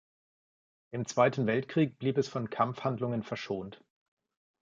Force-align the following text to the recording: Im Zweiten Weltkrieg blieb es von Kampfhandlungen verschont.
Im 0.89 1.05
Zweiten 1.05 1.45
Weltkrieg 1.45 1.99
blieb 1.99 2.17
es 2.17 2.27
von 2.27 2.49
Kampfhandlungen 2.49 3.21
verschont. 3.21 3.83